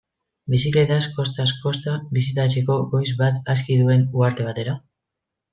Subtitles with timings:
[0.53, 4.79] Bizikletaz kostaz-kosta bisitatzeko goiz bat aski duen uharte batera?